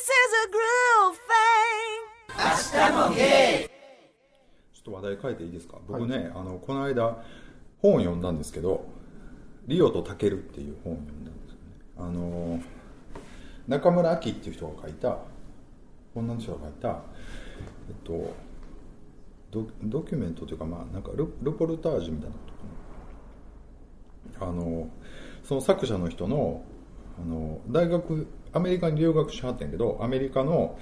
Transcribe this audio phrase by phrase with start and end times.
[0.00, 1.30] is a groove thing.
[4.72, 5.78] ちょっと話題変えていいですか？
[5.86, 7.22] 僕ね、はい、あのこの間
[7.82, 8.86] 本を読んだんですけど
[9.66, 11.60] 「リオとタケル」っていう本を読んだんですよね。
[11.98, 12.60] あの
[13.68, 15.18] 中村明っていう人が書いた
[16.14, 16.92] 女の人が書いたえ
[17.92, 18.32] っと
[19.50, 22.52] ドドキュメントというかまあなんかルルポルタージュみたいなこと
[24.40, 24.50] かな。
[24.50, 24.88] あの
[25.44, 26.62] その作者の人の
[27.20, 30.78] あの大学アメリカに留学しはったんけどアメリカの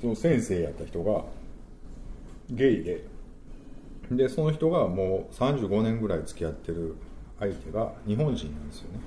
[0.00, 1.24] その先生やった人が
[2.50, 3.04] ゲイで。
[4.10, 6.96] でその人がもう35年ぐらい付き合ってる
[7.38, 9.00] 相手が日本人なんですよね。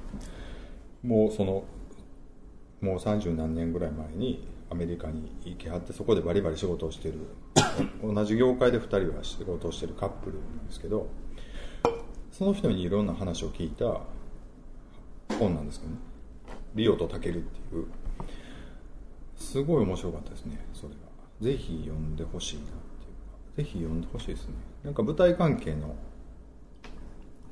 [1.03, 1.63] もうその
[2.81, 7.19] もう30何年ぐらい前にアメリカに行きはってそこでバリバリ仕事をしてる。
[8.01, 11.07] 同じ業界で2人は仕事をしてるカップルなんですけど
[12.31, 14.01] その人にいろんな話を聞いた
[15.37, 15.97] 本なんですけどね
[16.75, 17.85] 「リオとタケル」っていう。
[19.37, 20.99] すごい面白かったですねそれが
[21.41, 23.37] ぜひ読んでほしいなっていうか。
[23.57, 24.53] ぜひ読んでほしいですね。
[24.83, 25.95] なんか舞台関係の。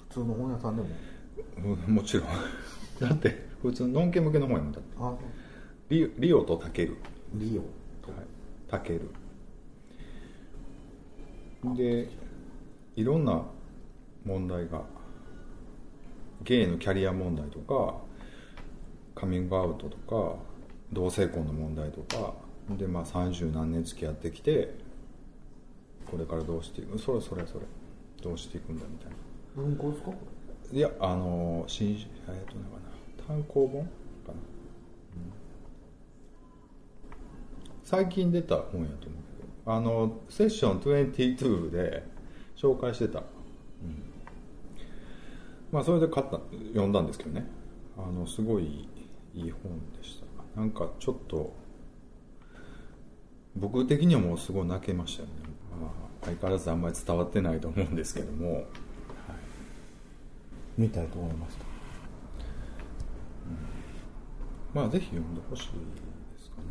[0.10, 1.76] 普通の本屋さんでも。
[1.88, 2.28] もちろん。
[3.00, 5.96] だって普通ののんけ向けの本やもんだって。
[5.96, 6.98] リリオとタケル。
[7.34, 7.62] リオ
[8.06, 8.28] と、はい、
[8.68, 9.10] タケル。
[11.76, 12.10] で
[12.96, 13.44] いろんな
[14.26, 14.84] 問題が。
[16.44, 18.02] ゲイのキャリア問題とか
[19.16, 20.36] カミングアウトとか
[20.92, 22.33] 同性婚の問題とか
[22.78, 24.75] でまあ三十何年付き合ってきて
[26.09, 27.61] これからどうしていくそれそれそれ
[28.22, 29.16] どうしていくんだみたいな。
[29.56, 30.11] 文庫ですか？
[30.72, 31.91] いやあの新
[32.28, 32.78] えっとなんか
[33.17, 33.88] な単行本か
[34.28, 34.38] な、うん、
[37.84, 39.08] 最近出た本やと思うけ
[39.66, 42.03] どあのセッション22で
[42.56, 43.25] 紹介してた、うん、
[45.72, 47.45] まあそれで買った読んだんですけどね。
[47.95, 48.88] あのすごい
[49.34, 50.26] いい本でした。
[50.59, 51.56] なんかちょっと
[53.56, 55.34] 僕的にはもうすごい泣けましたよね、
[55.81, 55.92] まあ、
[56.25, 58.63] 相変わらずあんまり伝わってないと思うんですけども、はい、
[60.78, 61.66] 見たいと思いました、
[64.75, 65.69] うん、まあぜひ読んでほしいで
[66.40, 66.63] すかね。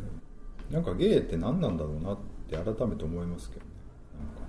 [0.71, 2.17] なんかゲイって何なんだろうなっ
[2.49, 3.71] て改めて思いますけどね。
[4.19, 4.47] なんかね、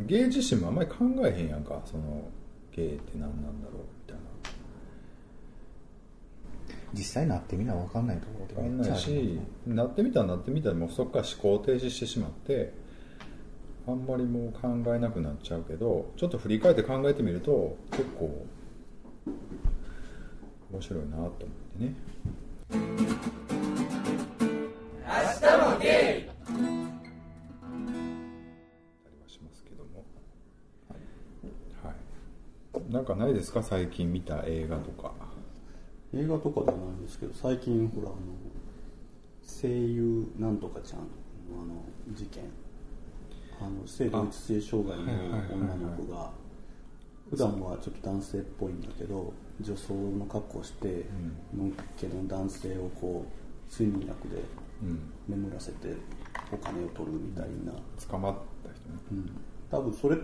[0.00, 0.96] うん、ゲイ自身もあんまり考
[1.26, 1.82] えへんやんか。
[1.84, 2.30] その
[2.72, 3.82] ゲイって何なんだろう
[6.94, 12.72] 実際なってみな分かんないところ分かんないしなってみたらなってみたらもうそこから思考停止してしまって
[13.86, 18.46] あんまりもう考えなくなっちゃうけどちょっと振り返って考えてみると結構
[20.72, 21.30] 面白いなと思っ
[21.78, 21.94] てね。
[22.70, 22.78] 明
[25.48, 26.28] 日もゲイ。
[32.92, 33.62] なんかないですか？
[33.62, 35.12] 最近見た映画とか。
[36.14, 38.16] 映画とかではないんですけど最近ほらあの
[39.42, 41.04] 声優なんとかちゃんの
[41.62, 42.44] あの事件。
[43.60, 45.04] あの性同一性障害の
[45.52, 46.30] 女の子が
[47.28, 51.04] 普段はちょっと男性っぽいんだけど女装の格好をして、
[51.52, 54.42] のっけの男性をこう睡眠薬で
[55.28, 55.88] 眠らせて
[56.52, 57.72] お金を取るみたいな、
[58.08, 59.30] 捕まった人ね、うん、
[59.68, 60.16] 多分それ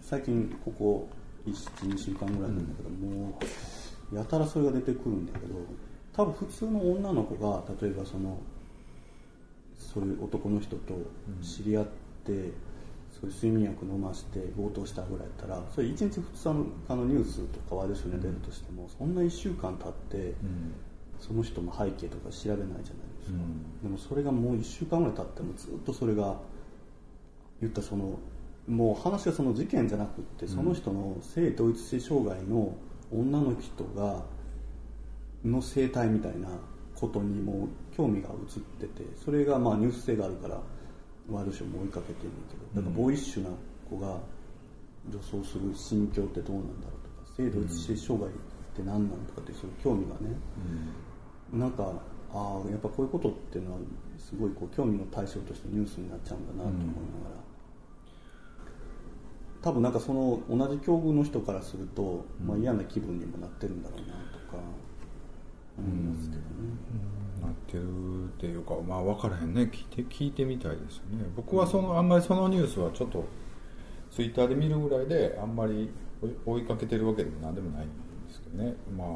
[0.00, 1.08] 最近ここ
[1.46, 3.44] 12週間ぐらいなんだけど、もう
[4.12, 5.54] やたらそれが出てくるんだけど
[6.12, 8.38] 多分普通の女の子が例えばその
[9.78, 10.94] そういう男の人と
[11.42, 11.86] 知り合っ
[12.24, 12.52] て、うん、
[13.10, 20.74] そういう睡眠薬飲まして強盗したぐらいやったらそれ1日2日のあのニュースとかワイドショーに出るとしても、そんな1週間経って、うん、
[21.18, 26.36] その人の背景とか調べないじゃないですか、うん、でもそれがもう1週間ぐらい経ってもずっとそれが
[27.60, 28.18] 言ったその
[28.68, 32.74] もう話はその事件じゃなくってその人の性同一性障害の
[33.12, 34.22] 女の人が
[35.44, 36.48] の生態みたいな
[36.94, 40.60] ことにも興味が移っててそれがまあニュース性があるから
[41.30, 43.50] ワイドショーも追いかけてるんだけどだからボーイッシュな
[43.88, 44.18] 子が
[45.08, 48.34] 女装する心境ってどうなんだろうとか性同一性障害っ
[48.76, 50.36] て何なんとかってそういう興味がね、
[51.52, 51.92] うん、なんか
[52.32, 53.78] ああやっぱこういうことっていうのは
[54.18, 56.92] すごいこう興味の対象としてニュースになっちゃうんだなと思いな
[57.26, 57.49] がら、
[59.62, 64.56] 多分なんかその同じ境遇の人からすると、まあ、嫌な気分にもなってるんだろうなとか
[65.78, 66.46] 思いますけどね。
[67.42, 69.62] なってるっていうかまあ分からへんね。
[69.62, 71.24] 聞いて聞いてみたいですよね。
[71.36, 73.24] 僕はそのあんまりそのニュースはちょっと
[74.10, 75.90] ツイッターで見るぐらいであんまり
[76.44, 77.88] 追いかけてるわけでも何でもないん
[78.28, 78.74] ですけどね。
[78.96, 79.08] まあ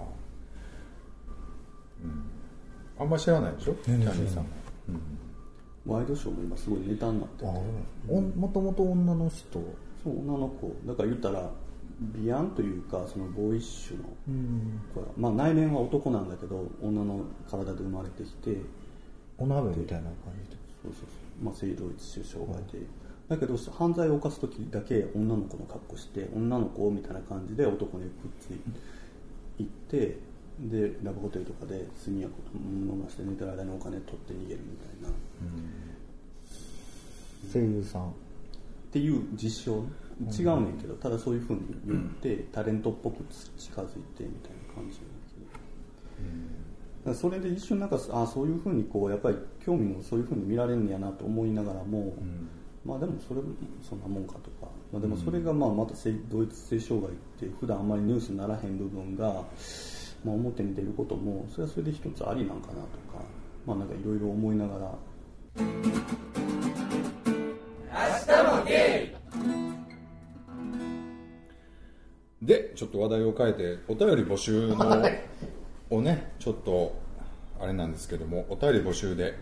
[2.02, 2.24] うん。
[2.98, 3.74] あんまり知らないでしょ？
[3.74, 4.46] キャンディーさん
[5.86, 7.50] うん、ワイドショーも今すごいネタになってて。
[7.50, 9.58] もともと女の人
[10.04, 11.50] そう女の子だから言ったら
[12.00, 14.80] 美安というかそのボーイッシュのうん。
[15.16, 18.58] まあ、内面は男なんだけど女の体で生まれてきて
[19.38, 20.14] お鍋みたいな感
[20.44, 21.06] じでそうそうそ
[21.40, 22.86] う、まあ、性同一種障害で、
[23.28, 28.10] だけど犯罪を犯す時だけ女の子の格好して女の子みたいな感じで男にくっ
[28.40, 28.60] つい
[29.58, 30.18] 行って
[30.60, 35.12] でラブホテルとかで睡眠薬飲ませて寝てる間にお金取って逃げるみたいな、っ
[37.52, 38.14] 声優さん
[38.94, 39.84] ていう実証
[40.30, 43.24] 違うねんけどただそういうふうに言ってタレントっぽく
[43.58, 45.08] 近づいてみたいな感じだけ
[47.10, 47.14] ど。
[47.14, 49.36] それで一瞬なんかあそういうふうにこうやっぱり
[49.66, 52.14] 興味もそういうふうに見られるんやなと思いながらも、
[52.82, 53.48] まあでもそれも
[53.82, 59.26] そんなもんかとか、まあ、でもそれがまあまた性同一性障害って普段あんまりニュースにならへん部分が、
[60.24, 62.78] まあ、表に出ることもそれはそれで一つありなんかなと
[63.12, 63.22] か
[63.66, 64.94] まあなんかいろいろ思いながら
[72.42, 72.72] で。
[72.76, 75.02] ちょっと話題を変えてお便り募集の
[75.90, 76.94] をねちょっと
[77.60, 79.34] あれなんですけどもお便り募集で。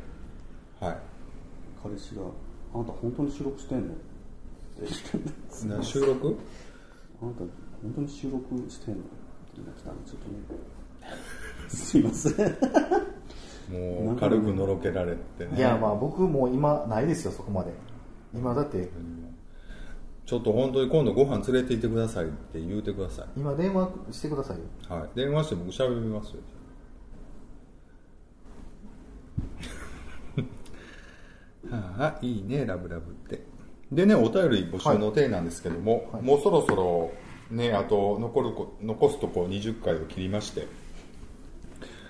[0.80, 0.96] はい。
[1.82, 2.22] 彼氏が
[2.74, 6.36] 「あなた本当に収録してんの?」っ収録？
[7.22, 9.00] あなた本当に収録してんの？
[9.00, 10.60] って今来たんでちょっとね。
[11.68, 12.56] すいません。
[14.04, 15.56] もう軽くのろけられてね。
[15.56, 17.72] いやまあ僕も今ないですよそこまで
[18.34, 18.88] 今だって
[20.24, 24.62] ちょっと本当に今度ご飯連れて行ってくださいって言うてくださ今電話してくださいよ。
[24.88, 25.10] いはい。
[25.14, 26.40] 電話して僕喋りますよ。
[31.70, 33.42] はあいいねラブラブって。
[33.90, 36.22] でねお便り募集の手なんですけども、はい。
[36.22, 37.10] もうそろそろ
[37.50, 40.66] ねあと残るこ残すとこ20回を切りまして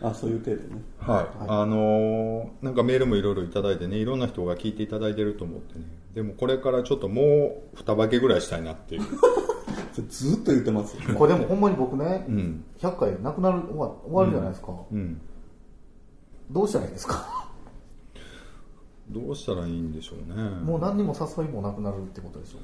[0.02, 0.82] あそういう体でね。
[0.99, 5.84] はい、あのーなんかメールもいろいろいただいてねいろんな人が聞いていただいてると思ってね。
[6.14, 9.02] でもこれからちょっともう2化けぐらいしたいなっていう。
[10.08, 11.02] ずっと言ってますよ。
[11.16, 12.64] これでもほんまに僕ね、うん。
[12.78, 15.20] 100回なくなる終わ終わるじゃないですか、うん。
[16.50, 17.49] どうしたらいいんですか？
[19.10, 20.43] どうしたらいいんでしょうね。
[20.64, 22.58] もう何にも誘いもなくなるってことでしょ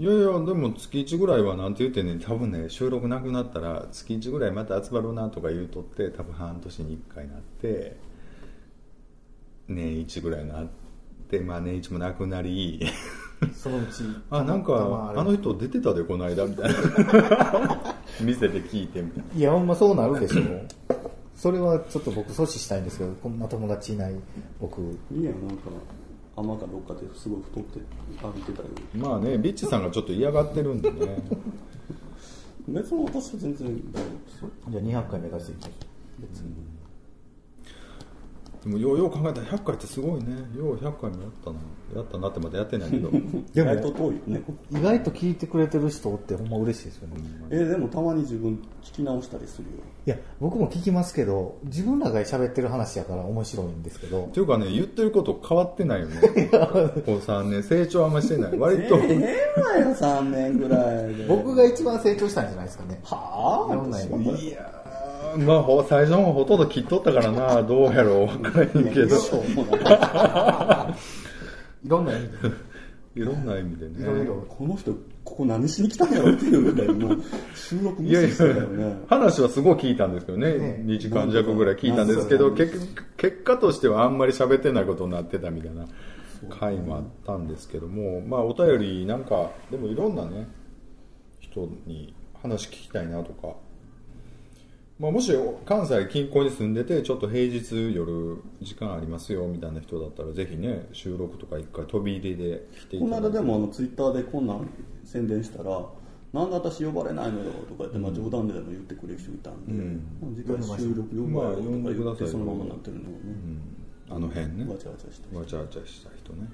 [0.00, 7.98] いやいやでも月1ぐらいはなんて言ってね多分ね収録なくなったら月1ぐらいまた集まろうなとか言うとって多分半年に1回なって
[9.68, 10.68] 年1ぐらいなっ
[11.28, 12.82] てまあ年1もなくなり。
[13.54, 15.22] そのうち あなんかあれ。
[15.22, 17.94] の人出てたでこの間みたいな。
[18.24, 19.38] 店で聞いてみたいな。
[19.38, 20.42] いやほんまそうなるでしょ。
[21.34, 24.14] それはちょっと僕阻止したいんですけどこんな友達いない
[24.58, 24.80] 僕。
[25.12, 25.70] いいやんなんか
[26.42, 27.80] 浜かどっかですごい太って
[28.22, 31.22] 歩いてたりまあねビッチさんがちょっと嫌がってるんでね。
[32.68, 34.50] 別に私は全然大丈夫ですよ。
[34.68, 35.70] じゃあ200回目指していきましょ
[36.18, 36.22] う。
[36.22, 36.79] 別に
[38.64, 40.36] でもようよう考えたら100回ってすごいね。
[40.54, 41.56] よう100回もやったな。
[41.94, 43.10] やったなってまだやってないけど。
[43.10, 43.18] で
[43.62, 44.42] 意外とも遠いよね。
[44.70, 47.14] 意外と聞いてくれてる人ってほんま嬉しいですよね。
[47.50, 49.70] えーでもたまに自分聞き直したりするよ。
[50.06, 54.24] いや僕も聞きますけど自分らが喋ってる話やから面白いんですけど。
[54.26, 56.20] っていうかね言ってること変わってないよね。
[57.06, 57.62] こう3年。
[57.62, 58.58] 成長あんましてない。
[58.58, 58.98] 割と。
[58.98, 61.26] ええわよ3年ぐらいで。
[61.26, 63.00] 僕が一番成長したんじゃないですかね。
[63.04, 64.06] はいろんな意あ
[64.38, 64.79] いやー
[65.38, 69.16] まあほ最初の方ほとんど切っとったからなどうやろう分からへんけど。
[69.16, 69.18] い
[71.84, 72.70] いろんな意味で。
[73.16, 74.02] いろんな意味でね。
[74.02, 74.92] いろいろこの人
[75.24, 77.22] ここ何しに来たんやろっていうぐらいもう
[77.54, 79.00] 収録したよね。
[79.08, 80.54] 話はすごい聞いたんですけどね。
[80.54, 80.82] ね。
[80.84, 82.78] 2時間弱ぐらい聞いたんですけど結
[83.16, 85.86] 結果としてはあんまり喋ってないことになってたみたいな
[86.48, 90.48] 回もあったんですけどもまあお便りなんかでもいろんなね
[91.40, 93.54] 人に話聞きたいなとか、
[95.00, 95.32] まあ、もし
[95.64, 103.38] 関西近郊に住んでてちょっと平日夜時間ありますよみたいな人だったらぜひね収録とか一回飛び入りで来ていこのただいて。
[103.38, 104.68] 間でもあのツイッターでこんなん
[105.02, 105.86] 宣伝したら
[106.34, 109.72] なんで私呼ばれないのよとか言って、まあ、冗談ででも言ってくれる人いたんで、
[110.20, 113.18] まあ次回収録呼ばれよとか言ってそのままなってるのをね、
[114.10, 114.70] あの辺ね。
[114.70, 115.34] わちゃわちゃして。
[115.34, 116.46] わちゃわちゃした人ね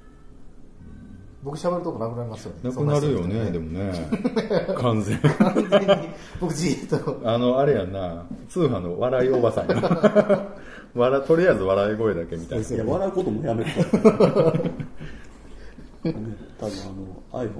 [1.42, 2.58] 僕喋るとこなくなりますよね。
[2.70, 3.92] なくなるよねでももね。
[4.78, 5.18] 完全。
[5.20, 6.08] 完全に。
[6.40, 7.20] 僕じーっと。
[7.28, 8.24] あのあれやんな。
[8.48, 9.76] 通販の笑いおばさんや
[10.94, 12.60] 笑とりあえず笑い声だけみたい。
[12.62, 13.70] ないや笑うこともやめて。
[13.70, 13.76] ね
[16.58, 16.74] 多分
[17.32, 17.52] あの iPhone の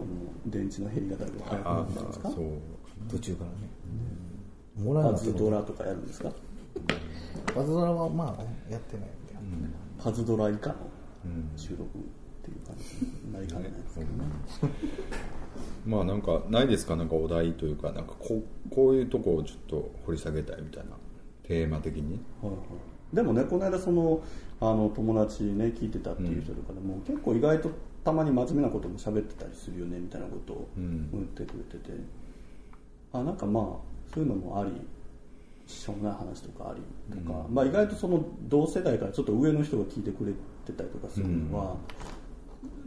[0.46, 2.28] 電池の減りがだいぶ早くなあったんですか？
[2.28, 2.44] あそう
[3.10, 4.84] 途中からね。
[4.84, 6.30] もらえパなくてもズドラとかやるんですか？
[7.54, 8.42] パズドラはまあ
[8.72, 9.68] やってないんで、
[10.02, 10.74] パズドラ以下の
[11.56, 11.84] 収録
[12.46, 12.84] っていう感じ
[13.26, 14.24] になりかねないですけどね。
[15.86, 16.96] まあなんかないですか？
[16.96, 20.90] なんかお題というかなんかこうこういうとこをちょっと掘り下げたいみたいな
[21.42, 22.20] テーマ的に。
[22.42, 22.64] はいはい。
[23.14, 24.20] でもねこの間その
[24.60, 27.70] あの友達ね聞いてたっていう人とかでも、結構意外と
[28.04, 31.10] たまに真面目なことも喋ってたりするよねみたいなことをん。
[31.12, 31.92] 言ってくれてて、
[33.12, 33.64] あなんかまあ
[34.12, 34.70] そういうのもあり
[35.66, 36.80] しょうもない話とかあり
[37.16, 40.32] とか、まあ、意外とその同世代からちょっと上の人が聞いてくれ
[40.64, 41.76] てたりとかするのは、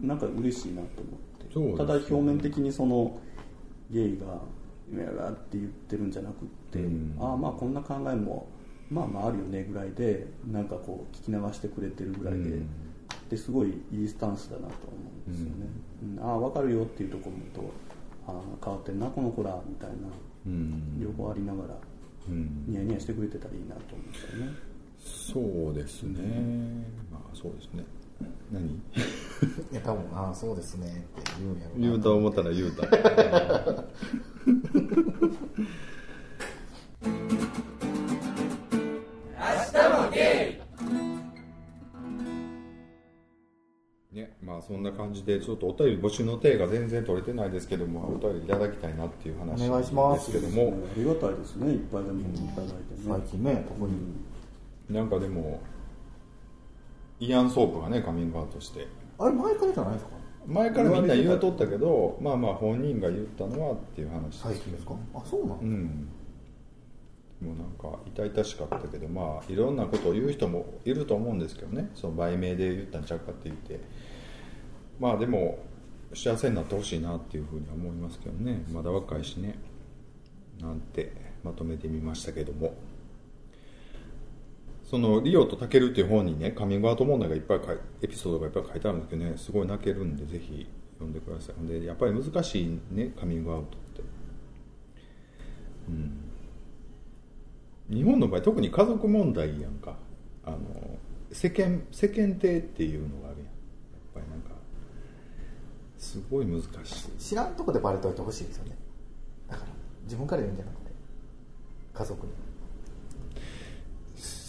[0.01, 1.77] なんか嬉しいなと思って、ね。
[1.77, 3.19] ただ表面的にその
[3.91, 4.41] ゲイが
[4.95, 7.15] 「やが」って言ってるんじゃなくって、うん。
[7.19, 8.47] ああまあこんな考えも
[8.89, 12.69] まあまああるよねぐらいでなんかこう聞き流してくれてるぐらいで、うん。
[13.29, 15.67] ですごいいいスタンスだなと思うんですよね、
[16.17, 16.23] うん。
[16.23, 17.71] ああ分かるよっていうところと
[18.27, 19.95] ああ変わってんなこの子らみたいな
[20.47, 20.99] うん。
[20.99, 21.77] 両方ありながら
[22.27, 22.65] うん。
[22.67, 24.07] ニヤニヤしてくれてたらいいなと思う。
[24.07, 24.69] んですよね
[24.99, 26.85] そうですね。
[27.11, 27.85] まあそうですね。
[28.51, 28.81] 何？
[29.71, 30.91] いや多分ああそうですねっ
[31.23, 31.87] て言うんやろうな。
[31.87, 32.87] 言うと思ったら言うた。
[44.11, 50.31] ねまあそんな感じでちょっとお便り募集の手が全然取れてないですけどもお便りいただきたいなっていう話お願いします。
[50.33, 51.71] ですけどもありがたいですね。
[51.73, 52.19] いっぱいでも。
[52.19, 53.97] いただいてね、最近ね特に。
[54.89, 55.61] なんかでも
[57.19, 58.87] イアン・ソープがねカミングアウトして
[59.19, 60.11] あれ前からじゃないですか？
[60.47, 64.95] 前からみんな言うとったけどまあまあ本人が言ったのはっていう話最近ですか？
[65.13, 66.09] あそうなの、うん。
[67.41, 71.89] もうなんか痛々しかったけどまあいろんなことを言う人もいると思うんですけどね。
[71.93, 73.79] その売名で言ったんちゃうかって言って。
[74.99, 75.59] まあでも
[76.13, 78.65] 幸せになってほしいなっていうふうには思いますけどね。
[78.73, 79.55] まだ若いしね。
[80.59, 82.73] なんてまとめてみましたけども
[84.89, 87.59] そのリオとタケルっていう本にねカミングアウト問題がいっぱい
[88.01, 91.67] エピソードがいっぱい書いてあるんですけどねすごい泣けるんでぜひ読んでください。
[91.67, 94.01] でやっぱり難しいねカミングアウトって。
[95.89, 96.17] うん。
[97.95, 99.95] 日本の場合特に家族問題やんか。
[100.43, 100.57] あの
[101.31, 103.45] 世間世間体っていうのがあるやん。
[103.45, 103.55] やっ
[104.15, 104.55] ぱりなんか
[105.99, 107.11] すごい難しい。
[107.19, 108.75] 知らんとこでバレておいてほしいですよね。
[109.47, 109.71] だから
[110.05, 110.91] 自分から言うんじゃなくて
[111.93, 112.48] 家族に。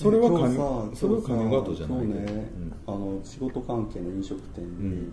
[0.00, 2.07] それはカミ今日さそれはカミングアウトじゃない。
[2.07, 2.75] ね、うん。
[2.87, 5.12] あの仕事関係の飲食店に、うん。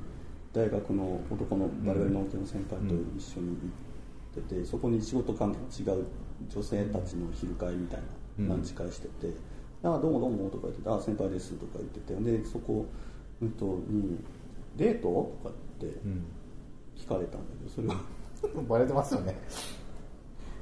[0.53, 6.05] 大学の男の我々の大手の先輩と一緒に行ってて、そこに仕事関係の違う
[6.49, 7.99] 女性たちの昼会みたい
[8.39, 8.47] うん。
[8.47, 9.33] なランチ会してて
[9.83, 12.85] 「あどうもどうも」とか言ってて「あ先輩です」とか言っててでそこ、
[13.41, 14.17] うん、とに
[14.77, 16.25] 「デート?」とかってうん。
[16.97, 17.87] 聞かれたんだけどそれ
[18.59, 19.35] を バレてますよね。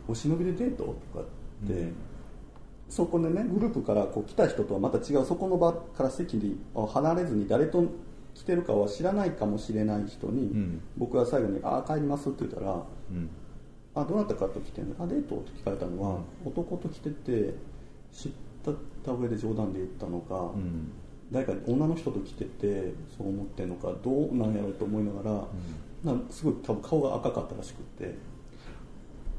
[0.08, 0.84] お忍びでデート？
[0.84, 1.92] とかって、
[2.90, 7.84] そこでねグループからこう来た人とはまた違うそこの場から席に離れずに誰と
[8.34, 10.82] 来てるかは知らないかもしれない人に、ん。
[10.98, 13.30] 僕は最後に「ああ帰ります」って言ったらうん
[13.96, 14.96] 「あどなたかと来てんの？
[15.00, 17.54] あデート?」って聞かれたのは、男と来てて
[18.12, 18.32] 知っ
[19.04, 20.92] た上で冗談で言ったのか、うん。
[21.32, 25.48] 誰か女の人と来ててそう思ってんのかどうなんやろうと思いながら、
[26.04, 28.35] なんかすごい多分顔が赤かったらしくって。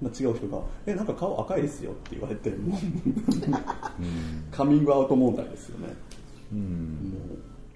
[0.02, 2.80] まあ違う人が「えなんか顔赤いですよ」って言われてもう
[4.50, 5.94] カミングアウト問題ですよね、
[6.52, 7.14] うん。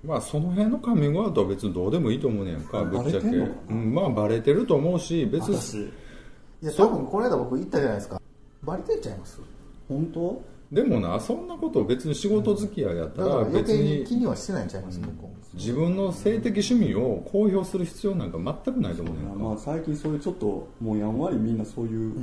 [0.04, 3.26] もまあその辺のカミングアウトは別にどうでもいいと思うねやんかぶっちゃけ。
[3.26, 3.74] バレてんのかな？
[3.74, 5.90] うん、まあバレてると思うし別に私い
[6.62, 8.20] や多分この間僕言ったじゃないですか。
[8.62, 9.40] バレてっちゃいます？
[9.88, 10.42] 本当？
[10.72, 15.34] でもなそんなこと別に仕事付き合いやったら別計にに気にはしてないんちゃいます、僕も。
[15.54, 22.14] 自分の性的趣味を公表する必要なんか全くないと思うねんか、まあ最近そういうちょっともうやんわりみんなそういう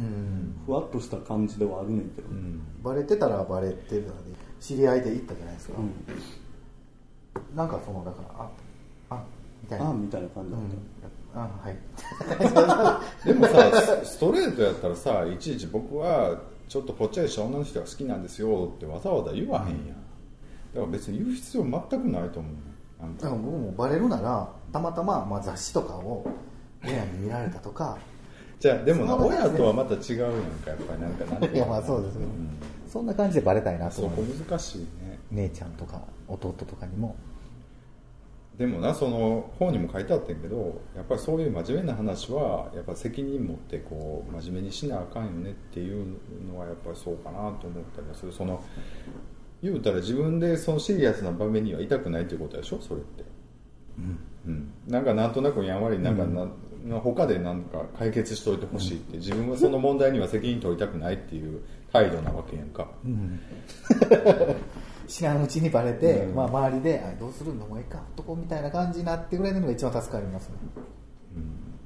[0.66, 2.62] ふわっとした感じではあるねんけど、うん。
[2.82, 4.14] バレてたらバレてるので
[4.62, 7.56] 知り合いで行ったじゃないですか、うん。
[7.58, 8.50] なんかそのだから
[9.10, 9.24] ああ
[9.62, 9.86] みたいな。
[9.88, 10.62] ああみたいな感じだっ
[11.36, 11.78] うん、あはい。
[13.28, 13.97] でもさ
[14.58, 19.88] ストレートやったらさいちいち僕はちょっとぽっちゃりした女の人が好きなんですよってわざわざ言わへんやん。
[19.88, 19.96] だか
[20.80, 26.26] ら別に言う必要全くないと思うねだから僕もバレるならたまたま、まあ、雑誌とかを
[26.84, 27.98] 親に見られたとか。
[28.60, 30.32] じゃあでもな親とはまた違うやん
[30.66, 32.30] かやっぱりなんかなんていやまあそうですけど、
[32.92, 35.20] そんな感じでバレたいなとそこ思う難しいね。
[35.30, 37.16] 姉ちゃんとか弟とかにも
[38.58, 48.32] でもなその本にも書いてあったけどやっぱりそういう真面目な話はやっぱ責任持ってこう真面目にしなあかんよねっていうのはやっぱりそうかなと思ったりはする。
[48.32, 48.64] その
[49.62, 53.24] 言うたら自分でそのシリアスな場面にはいたくないっていうことでしょそれって。
[54.46, 56.48] うん、なんかなんとなくやんわりなんかな、
[57.00, 61.62] 他でなんか解決しといてほしいって、自分はその問題には責任取りたくないっていう
[61.92, 62.88] 態度なわけやんか、
[65.08, 66.36] 知らんうちにバレて、うん。
[66.36, 70.56] まあ、周りであどうするのもういいかとこみたいな感じになってくれるのが一番助かりますね。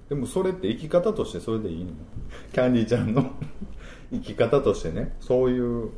[0.10, 1.92] でもそれって生き方としてそれでいいの？
[2.52, 3.32] キャンディーちゃんの
[4.12, 5.16] 生き方としてね。
[5.22, 5.90] そういう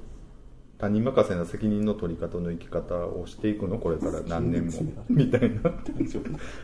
[0.77, 3.77] 他人任せな責任の取り方の生き方をしていくの？
[3.79, 4.71] これから 何年も。
[5.09, 5.71] みたいな。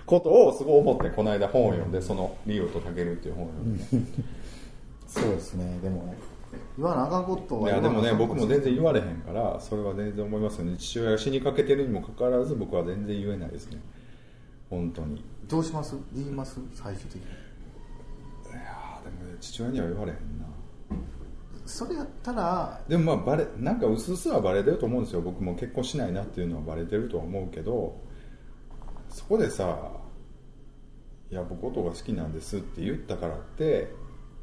[0.06, 4.22] ことをすごい思ってこの間本を読んでその「リオとタケル」っていう本を読んで。
[5.08, 5.80] そうですね。
[5.82, 6.14] でも
[6.78, 10.78] 言わなあかんことはいやでもね僕も全然言われれへんからそれは全然思いますよね。
[10.78, 13.80] 父親が死にかけてるにもかかわらず僕は全然言えないですね。
[14.70, 15.18] 本当に。
[15.18, 15.96] いどうします？
[16.14, 16.60] 言います？
[16.74, 17.22] 最終的に。
[18.54, 20.46] やーでもね父親には言われへんな。
[21.66, 25.22] それやったらでもまあバレなんか薄々はバレてると思うんですよ。
[25.22, 28.02] 僕も結婚しないなっていうのはバレてるとは思うけど
[29.10, 29.92] そこでさ
[31.30, 33.92] 「いや僕音が好きなんです」って言ったからって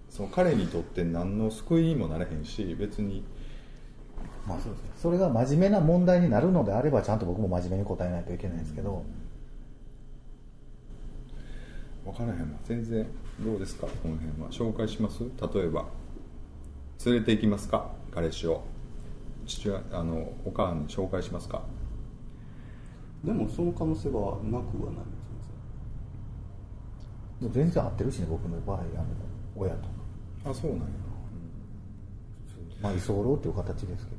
[0.08, 3.24] その彼にとって何の救いにもなれへんし別に。
[4.46, 4.90] まあそうですね。
[4.96, 9.04] それが真面目な問題になるのであればちゃんと僕も真面目に答えないといけないですけど、
[12.04, 13.06] 分からへんわ全然
[13.40, 13.86] どうですか？
[13.86, 14.48] この辺は。
[14.50, 15.24] 紹介します？
[15.54, 15.86] 例えば。
[17.04, 17.90] 連れて行きますか？
[18.12, 18.62] 彼氏を。
[19.46, 21.62] 父親あのお母さんに紹介しますか？
[23.22, 25.02] でもその可能性はなくはな
[27.48, 28.86] い全然合ってるしね僕の場合あの
[29.56, 29.88] 親と
[30.44, 30.84] あそうなんや。
[32.80, 34.16] まあ居候っていう形ですけど。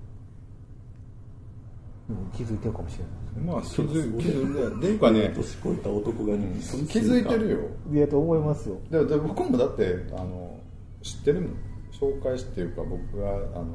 [2.08, 5.34] でも気づいてるかもしれないですまあ気づ気づいてっていうかね。
[5.36, 7.60] 年越えた男が一緒に気づいてるよ。
[7.94, 8.77] いやと思いますよ。
[8.89, 10.60] でで僕もだってあの
[11.01, 11.51] 知ってるもん
[11.91, 13.65] 紹介していうか僕があの、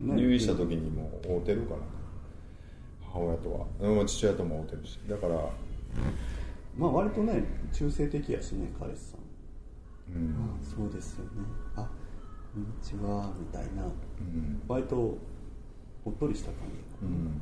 [0.00, 1.80] ね入院した時にも会うてるから。
[3.12, 3.66] 母親とは。
[3.80, 4.98] うん父親とも会うてるし。
[5.08, 5.48] だから
[6.76, 9.23] まあ割とね中性的やしね彼氏さん
[10.76, 11.30] そうですよね。
[11.76, 13.84] あこんにちはみたいな。
[13.84, 13.86] う
[14.22, 14.96] ん、割と
[16.04, 17.40] ほっとりした感じうん。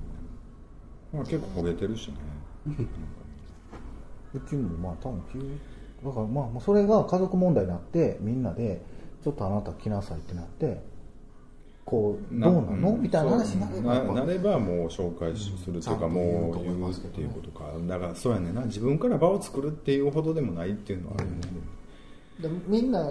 [1.13, 2.15] まあ、結構焦げてるしね。
[4.35, 5.23] うちもまあ多分
[6.05, 8.83] だからまあまあそれが家族問題になってみんなで
[9.23, 10.83] ちょっとあなた来なさいってなって
[11.85, 12.97] こうどうなの？
[12.97, 17.73] みたいな話になればななればもう紹介するというか、うと思いもう言うっていうことか。
[17.87, 18.63] だからそうやねんな。
[18.63, 21.41] 自分から場を作るっていうほどでもないっていうのはあるよね、
[22.43, 23.09] でみんな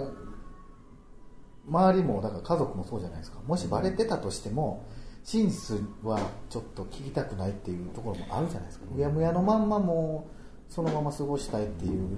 [1.66, 4.84] 周りもだから家族もそうじゃないですかもしバレてたとしても
[5.24, 6.18] 真実は
[6.50, 10.28] ちょっと聞きたくないっていうところもあるじゃないですかうやむやのまんまも
[10.68, 12.08] うそのまま過ごしたいっていう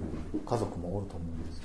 [0.45, 1.63] 家族もおると思うんですよ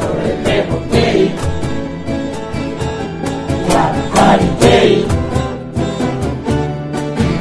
[0.00, 1.26] それでもゲイ
[3.72, 5.06] やっぱりゲイ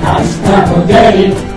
[0.03, 0.07] 明
[0.45, 1.50] 日もゲイ